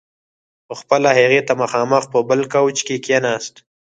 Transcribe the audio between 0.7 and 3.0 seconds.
خپله هغې ته مخامخ په بل کاوچ کې